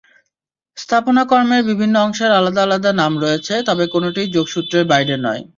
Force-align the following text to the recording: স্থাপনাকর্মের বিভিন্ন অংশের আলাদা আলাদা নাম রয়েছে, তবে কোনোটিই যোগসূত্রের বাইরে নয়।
স্থাপনাকর্মের 0.77 1.61
বিভিন্ন 1.69 1.95
অংশের 1.99 2.31
আলাদা 2.31 2.61
আলাদা 2.63 2.91
নাম 2.93 3.13
রয়েছে, 3.23 3.53
তবে 3.67 3.83
কোনোটিই 3.87 4.33
যোগসূত্রের 4.35 4.85
বাইরে 4.91 5.15
নয়। 5.25 5.41